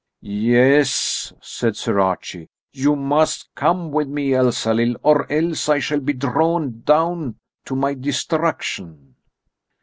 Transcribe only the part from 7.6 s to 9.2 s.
to my destruction."